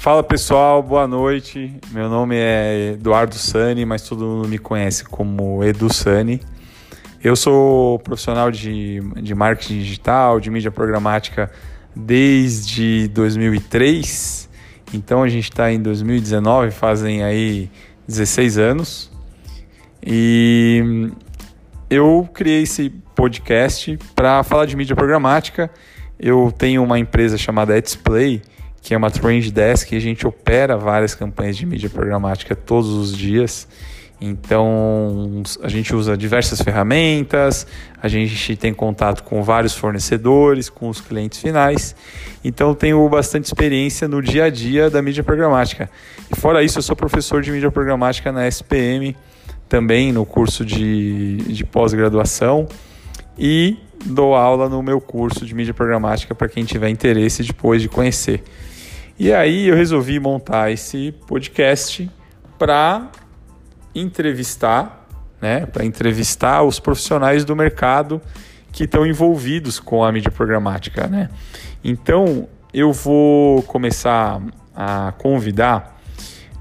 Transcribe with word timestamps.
Fala 0.00 0.22
pessoal, 0.22 0.82
boa 0.82 1.06
noite. 1.06 1.74
Meu 1.92 2.08
nome 2.08 2.34
é 2.34 2.92
Eduardo 2.94 3.34
Sani, 3.34 3.84
mas 3.84 4.00
todo 4.00 4.24
mundo 4.24 4.48
me 4.48 4.56
conhece 4.58 5.04
como 5.04 5.62
Edu 5.62 5.92
Sani. 5.92 6.40
Eu 7.22 7.36
sou 7.36 7.98
profissional 7.98 8.50
de, 8.50 9.02
de 9.20 9.34
marketing 9.34 9.80
digital, 9.80 10.40
de 10.40 10.50
mídia 10.50 10.70
programática 10.70 11.52
desde 11.94 13.08
2003. 13.08 14.48
Então 14.94 15.22
a 15.22 15.28
gente 15.28 15.50
está 15.50 15.70
em 15.70 15.78
2019, 15.78 16.70
fazem 16.70 17.22
aí 17.22 17.70
16 18.08 18.56
anos. 18.56 19.12
E 20.02 21.12
eu 21.90 22.26
criei 22.32 22.62
esse 22.62 22.88
podcast 23.14 23.98
para 24.16 24.42
falar 24.44 24.64
de 24.64 24.74
mídia 24.78 24.96
programática. 24.96 25.70
Eu 26.18 26.50
tenho 26.56 26.82
uma 26.82 26.98
empresa 26.98 27.36
chamada 27.36 27.78
Display 27.82 28.40
que 28.82 28.94
é 28.94 28.96
uma 28.96 29.10
Trend 29.10 29.50
Desk, 29.50 29.92
e 29.92 29.96
a 29.96 30.00
gente 30.00 30.26
opera 30.26 30.76
várias 30.76 31.14
campanhas 31.14 31.56
de 31.56 31.66
mídia 31.66 31.90
programática 31.90 32.56
todos 32.56 32.90
os 32.90 33.16
dias. 33.16 33.68
Então, 34.20 35.42
a 35.62 35.68
gente 35.68 35.94
usa 35.94 36.14
diversas 36.14 36.60
ferramentas, 36.60 37.66
a 38.02 38.06
gente 38.06 38.54
tem 38.54 38.72
contato 38.74 39.22
com 39.22 39.42
vários 39.42 39.74
fornecedores, 39.74 40.68
com 40.68 40.90
os 40.90 41.00
clientes 41.00 41.40
finais. 41.40 41.96
Então, 42.44 42.74
tenho 42.74 43.08
bastante 43.08 43.46
experiência 43.46 44.06
no 44.06 44.20
dia 44.20 44.44
a 44.44 44.50
dia 44.50 44.90
da 44.90 45.00
mídia 45.00 45.24
programática. 45.24 45.88
E 46.30 46.38
fora 46.38 46.62
isso, 46.62 46.78
eu 46.78 46.82
sou 46.82 46.94
professor 46.94 47.40
de 47.40 47.50
mídia 47.50 47.70
programática 47.70 48.30
na 48.30 48.46
SPM, 48.46 49.16
também 49.66 50.12
no 50.12 50.26
curso 50.26 50.66
de, 50.66 51.38
de 51.38 51.64
pós-graduação. 51.64 52.68
E 53.38 53.78
dou 54.04 54.34
aula 54.34 54.68
no 54.68 54.82
meu 54.82 55.00
curso 55.00 55.44
de 55.44 55.54
mídia 55.54 55.74
programática 55.74 56.34
para 56.34 56.48
quem 56.48 56.64
tiver 56.64 56.88
interesse 56.88 57.42
depois 57.42 57.82
de 57.82 57.88
conhecer. 57.88 58.42
E 59.18 59.32
aí 59.32 59.68
eu 59.68 59.76
resolvi 59.76 60.18
montar 60.18 60.70
esse 60.70 61.14
podcast 61.26 62.10
para 62.58 63.10
entrevistar, 63.94 65.06
né, 65.40 65.66
para 65.66 65.84
entrevistar 65.84 66.62
os 66.62 66.80
profissionais 66.80 67.44
do 67.44 67.54
mercado 67.54 68.20
que 68.72 68.84
estão 68.84 69.04
envolvidos 69.04 69.78
com 69.78 70.04
a 70.04 70.12
mídia 70.12 70.30
programática, 70.30 71.06
né? 71.06 71.28
Então 71.82 72.48
eu 72.72 72.92
vou 72.92 73.62
começar 73.64 74.40
a 74.74 75.12
convidar 75.18 76.00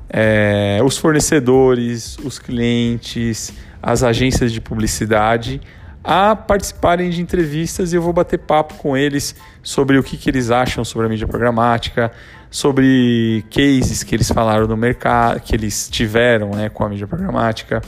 é, 0.10 0.80
os 0.84 0.98
fornecedores, 0.98 2.18
os 2.24 2.40
clientes, 2.40 3.54
as 3.82 4.04
agências 4.04 4.52
de 4.52 4.60
publicidade 4.60 5.62
a 6.04 6.36
participarem 6.36 7.10
de 7.10 7.22
entrevistas 7.22 7.92
e 7.92 7.96
eu 7.96 8.02
vou 8.02 8.14
bater 8.14 8.40
papo 8.40 8.76
com 8.76 8.96
eles 8.96 9.36
sobre 9.62 9.98
o 9.98 10.04
que, 10.04 10.18
que 10.18 10.30
eles 10.30 10.50
acham 10.50 10.84
sobre 10.86 11.08
a 11.08 11.10
mídia 11.10 11.28
programática, 11.28 12.12
sobre 12.50 13.46
cases 13.52 14.04
que 14.04 14.16
eles 14.16 14.30
falaram 14.32 14.66
no 14.68 14.78
mercado, 14.78 15.40
que 15.42 15.56
eles 15.56 15.90
tiveram 15.90 16.52
né, 16.52 16.70
com 16.70 16.84
a 16.84 16.90
mídia 16.90 17.06
programática, 17.06 17.82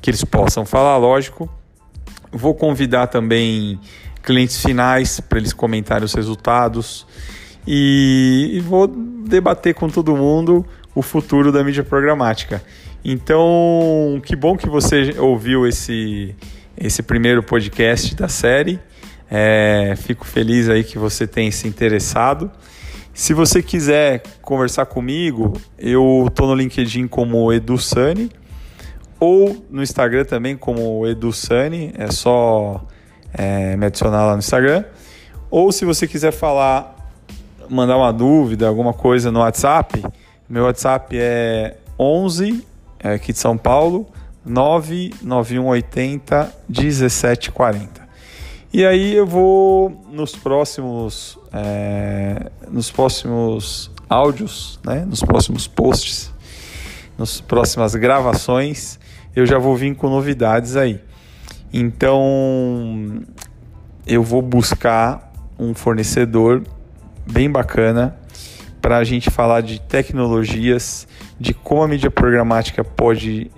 que 0.00 0.10
eles 0.10 0.24
possam 0.24 0.66
falar, 0.66 0.96
lógico. 0.96 1.48
Vou 2.30 2.54
convidar 2.54 3.06
também 3.06 3.78
clientes 4.22 4.62
finais 4.62 5.20
para 5.20 5.38
eles 5.38 5.52
comentarem 5.52 6.04
os 6.04 6.14
resultados 6.14 7.06
e, 7.66 8.50
e 8.54 8.60
vou 8.60 8.86
debater 8.86 9.74
com 9.74 9.88
todo 9.88 10.16
mundo 10.16 10.64
o 10.94 11.02
futuro 11.02 11.52
da 11.52 11.62
mídia 11.62 11.84
programática. 11.84 12.62
Então, 13.04 14.20
que 14.24 14.36
bom 14.36 14.56
que 14.56 14.68
você 14.68 15.14
ouviu 15.18 15.66
esse 15.66 16.34
esse 16.76 17.02
primeiro 17.02 17.42
podcast 17.42 18.14
da 18.14 18.28
série. 18.28 18.80
É, 19.30 19.94
fico 19.96 20.26
feliz 20.26 20.68
aí 20.68 20.84
que 20.84 20.98
você 20.98 21.26
tenha 21.26 21.50
se 21.50 21.66
interessado. 21.66 22.50
Se 23.14 23.34
você 23.34 23.62
quiser 23.62 24.22
conversar 24.40 24.86
comigo, 24.86 25.52
eu 25.78 26.26
estou 26.28 26.46
no 26.46 26.54
LinkedIn 26.54 27.06
como 27.06 27.52
EduSani 27.52 28.30
ou 29.20 29.64
no 29.70 29.82
Instagram 29.82 30.24
também 30.24 30.56
como 30.56 31.06
EduSani, 31.06 31.92
é 31.96 32.10
só 32.10 32.84
é, 33.32 33.76
me 33.76 33.86
adicionar 33.86 34.26
lá 34.26 34.32
no 34.32 34.40
Instagram. 34.40 34.84
Ou 35.50 35.70
se 35.70 35.84
você 35.84 36.08
quiser 36.08 36.32
falar, 36.32 36.96
mandar 37.68 37.96
uma 37.96 38.12
dúvida, 38.12 38.66
alguma 38.66 38.92
coisa 38.92 39.30
no 39.30 39.38
WhatsApp, 39.38 40.02
meu 40.48 40.64
WhatsApp 40.64 41.16
é 41.16 41.76
11, 41.98 42.66
é 42.98 43.14
aqui 43.14 43.32
de 43.32 43.38
São 43.38 43.56
Paulo, 43.56 44.08
99180 44.44 46.52
1740. 46.68 48.02
E 48.72 48.84
aí 48.84 49.14
eu 49.14 49.26
vou 49.26 50.04
nos 50.10 50.34
próximos 50.34 51.38
é, 51.52 52.50
nos 52.70 52.90
próximos 52.90 53.90
áudios, 54.08 54.80
né, 54.84 55.04
nos 55.04 55.20
próximos 55.20 55.66
posts, 55.66 56.32
nas 57.18 57.40
próximas 57.40 57.94
gravações, 57.94 58.98
eu 59.36 59.46
já 59.46 59.58
vou 59.58 59.76
vir 59.76 59.94
com 59.94 60.08
novidades 60.08 60.76
aí. 60.76 61.00
Então 61.72 63.22
eu 64.06 64.22
vou 64.22 64.42
buscar 64.42 65.32
um 65.58 65.74
fornecedor 65.74 66.62
bem 67.30 67.50
bacana 67.50 68.16
para 68.80 68.98
a 68.98 69.04
gente 69.04 69.30
falar 69.30 69.60
de 69.60 69.80
tecnologias, 69.80 71.06
de 71.38 71.54
como 71.54 71.82
a 71.82 71.88
mídia 71.88 72.10
programática 72.10 72.82
pode 72.82 73.50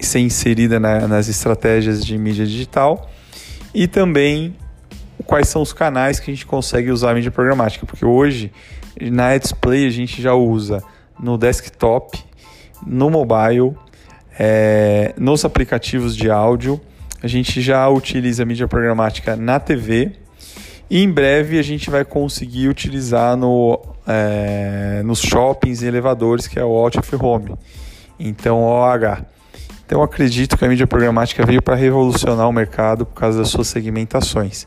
ser 0.00 0.20
inserida 0.20 0.80
na, 0.80 1.06
nas 1.06 1.28
estratégias 1.28 2.04
de 2.04 2.16
mídia 2.16 2.46
digital 2.46 3.10
e 3.74 3.86
também 3.86 4.56
quais 5.26 5.48
são 5.48 5.62
os 5.62 5.72
canais 5.72 6.18
que 6.18 6.30
a 6.30 6.34
gente 6.34 6.46
consegue 6.46 6.90
usar 6.90 7.10
a 7.10 7.14
mídia 7.14 7.30
programática, 7.30 7.86
porque 7.86 8.04
hoje 8.04 8.52
na 9.00 9.36
display 9.36 9.86
a 9.86 9.90
gente 9.90 10.20
já 10.20 10.34
usa 10.34 10.82
no 11.18 11.38
desktop, 11.38 12.18
no 12.86 13.10
mobile, 13.10 13.76
é, 14.38 15.14
nos 15.18 15.44
aplicativos 15.44 16.16
de 16.16 16.30
áudio, 16.30 16.80
a 17.22 17.26
gente 17.26 17.60
já 17.60 17.88
utiliza 17.88 18.42
a 18.42 18.46
mídia 18.46 18.66
programática 18.66 19.36
na 19.36 19.60
TV 19.60 20.12
e 20.88 21.02
em 21.02 21.10
breve 21.10 21.58
a 21.58 21.62
gente 21.62 21.90
vai 21.90 22.04
conseguir 22.04 22.68
utilizar 22.68 23.36
no, 23.36 23.80
é, 24.06 25.02
nos 25.04 25.20
shoppings 25.20 25.82
e 25.82 25.86
elevadores, 25.86 26.48
que 26.48 26.58
é 26.58 26.64
o 26.64 26.70
Out 26.70 26.98
of 26.98 27.16
Home. 27.16 27.54
Então, 28.18 28.62
OH. 28.64 29.24
Então 29.90 30.04
acredito 30.04 30.56
que 30.56 30.64
a 30.64 30.68
mídia 30.68 30.86
programática 30.86 31.44
veio 31.44 31.60
para 31.60 31.74
revolucionar 31.74 32.48
o 32.48 32.52
mercado 32.52 33.04
por 33.04 33.14
causa 33.16 33.38
das 33.38 33.48
suas 33.48 33.66
segmentações. 33.66 34.64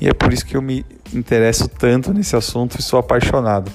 E 0.00 0.08
é 0.08 0.12
por 0.12 0.32
isso 0.32 0.44
que 0.44 0.56
eu 0.56 0.60
me 0.60 0.84
interesso 1.14 1.68
tanto 1.68 2.12
nesse 2.12 2.34
assunto 2.34 2.76
e 2.80 2.82
sou 2.82 2.98
apaixonado. 2.98 3.70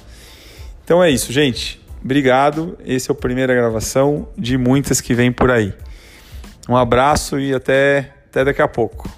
Então 0.83 1.01
é 1.01 1.09
isso, 1.09 1.31
gente. 1.31 1.81
Obrigado. 2.03 2.77
Esse 2.85 3.09
é 3.09 3.13
a 3.13 3.15
primeira 3.15 3.55
gravação 3.55 4.27
de 4.37 4.57
muitas 4.57 4.99
que 4.99 5.13
vêm 5.13 5.31
por 5.31 5.49
aí. 5.49 5.73
Um 6.67 6.75
abraço 6.75 7.39
e 7.39 7.53
até, 7.53 8.11
até 8.27 8.43
daqui 8.43 8.61
a 8.61 8.67
pouco. 8.67 9.09